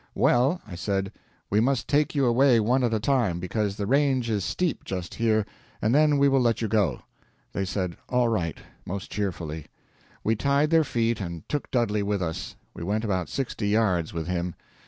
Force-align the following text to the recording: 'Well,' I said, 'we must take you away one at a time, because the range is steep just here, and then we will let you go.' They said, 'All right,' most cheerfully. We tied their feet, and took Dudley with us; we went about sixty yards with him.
'Well,' 0.15 0.59
I 0.65 0.73
said, 0.73 1.11
'we 1.51 1.59
must 1.59 1.87
take 1.87 2.15
you 2.15 2.25
away 2.25 2.59
one 2.59 2.83
at 2.83 2.91
a 2.91 2.99
time, 2.99 3.39
because 3.39 3.75
the 3.75 3.85
range 3.85 4.31
is 4.31 4.43
steep 4.43 4.83
just 4.83 5.13
here, 5.13 5.45
and 5.79 5.93
then 5.93 6.17
we 6.17 6.27
will 6.27 6.41
let 6.41 6.59
you 6.59 6.67
go.' 6.67 7.03
They 7.53 7.65
said, 7.65 7.97
'All 8.09 8.27
right,' 8.27 8.57
most 8.83 9.11
cheerfully. 9.11 9.67
We 10.23 10.35
tied 10.35 10.71
their 10.71 10.83
feet, 10.83 11.21
and 11.21 11.47
took 11.47 11.69
Dudley 11.69 12.01
with 12.01 12.23
us; 12.23 12.55
we 12.73 12.81
went 12.83 13.03
about 13.05 13.29
sixty 13.29 13.67
yards 13.67 14.11
with 14.11 14.25
him. 14.25 14.55